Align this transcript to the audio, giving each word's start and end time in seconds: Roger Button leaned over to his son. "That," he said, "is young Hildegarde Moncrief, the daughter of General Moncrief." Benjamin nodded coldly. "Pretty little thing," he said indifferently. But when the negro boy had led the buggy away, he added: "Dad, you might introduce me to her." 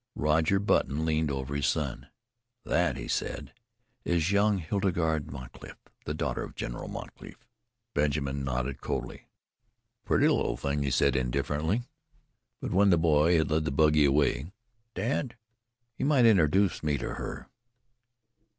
Roger 0.17 0.57
Button 0.57 1.05
leaned 1.05 1.29
over 1.29 1.53
to 1.53 1.57
his 1.59 1.67
son. 1.67 2.07
"That," 2.65 2.97
he 2.97 3.07
said, 3.07 3.53
"is 4.03 4.31
young 4.31 4.57
Hildegarde 4.57 5.29
Moncrief, 5.29 5.75
the 6.05 6.15
daughter 6.15 6.41
of 6.41 6.55
General 6.55 6.87
Moncrief." 6.87 7.45
Benjamin 7.93 8.43
nodded 8.43 8.81
coldly. 8.81 9.27
"Pretty 10.03 10.27
little 10.27 10.57
thing," 10.57 10.81
he 10.81 10.89
said 10.89 11.15
indifferently. 11.15 11.83
But 12.61 12.71
when 12.71 12.89
the 12.89 12.97
negro 12.97 13.01
boy 13.01 13.37
had 13.37 13.51
led 13.51 13.65
the 13.65 13.69
buggy 13.69 14.05
away, 14.05 14.31
he 14.37 14.39
added: 14.39 14.53
"Dad, 14.95 15.37
you 15.97 16.05
might 16.07 16.25
introduce 16.25 16.81
me 16.81 16.97
to 16.97 17.13
her." 17.13 17.47